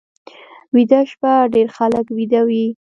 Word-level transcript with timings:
ویده 0.75 0.99
شپه 1.11 1.33
ډېر 1.53 1.67
خلک 1.77 2.05
ویده 2.17 2.41
وي 2.47 2.65